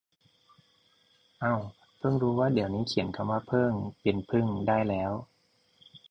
[1.41, 1.55] เอ้า
[1.97, 5.11] เพิ่งรู้ว่าเดี๋ยวนี้เขียนคำว่าเพิ่งเป็นพึ่งได้แล้ว